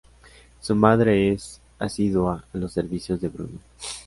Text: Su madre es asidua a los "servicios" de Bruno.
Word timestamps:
Su 0.61 0.73
madre 0.73 1.31
es 1.31 1.61
asidua 1.77 2.43
a 2.51 2.57
los 2.57 2.73
"servicios" 2.73 3.21
de 3.21 3.27
Bruno. 3.29 3.59